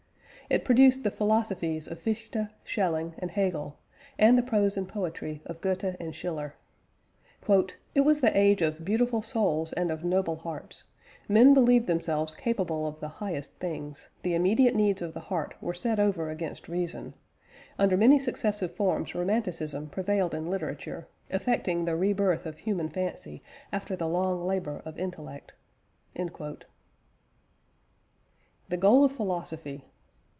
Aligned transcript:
It 0.49 0.65
produced 0.65 1.05
the 1.05 1.11
philosophies 1.11 1.87
of 1.87 1.97
Fichte, 2.01 2.49
Schelling, 2.65 3.13
and 3.19 3.31
Hegel, 3.31 3.77
and 4.19 4.37
the 4.37 4.43
prose 4.43 4.75
and 4.75 4.85
poetry 4.85 5.41
of 5.45 5.61
Goethe 5.61 5.95
and 5.97 6.13
Schiller. 6.13 6.55
"It 7.93 8.01
was 8.01 8.19
the 8.19 8.37
age 8.37 8.61
of 8.61 8.83
'beautiful 8.83 9.21
souls' 9.21 9.71
and 9.71 9.89
of 9.89 10.03
'noble 10.03 10.35
hearts'; 10.35 10.83
men 11.29 11.53
believed 11.53 11.87
themselves 11.87 12.35
capable 12.35 12.85
of 12.85 12.99
the 12.99 13.07
highest 13.23 13.59
things; 13.59 14.09
the 14.23 14.33
immediate 14.35 14.75
needs 14.75 15.01
of 15.01 15.13
the 15.13 15.21
heart 15.21 15.53
were 15.61 15.73
set 15.73 16.01
over 16.01 16.29
against 16.29 16.67
reason... 16.67 17.13
under 17.79 17.95
many 17.95 18.19
successive 18.19 18.73
forms 18.75 19.15
Romanticism 19.15 19.87
prevailed 19.87 20.35
in 20.35 20.49
literature, 20.49 21.07
effecting 21.29 21.85
the 21.85 21.95
re 21.95 22.11
birth 22.11 22.45
of 22.45 22.57
human 22.57 22.89
fancy 22.89 23.41
after 23.71 23.95
the 23.95 24.07
long 24.09 24.45
labour 24.45 24.81
of 24.83 24.99
intellect." 24.99 25.53
THE 26.13 26.27
GOAL 28.77 29.05
OF 29.05 29.13
PHILOSOPHY. 29.13 29.85